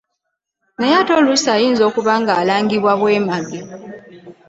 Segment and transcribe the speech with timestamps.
[0.77, 3.59] Naye ate oluusi ayinza okuba nga alangibwa bwemage.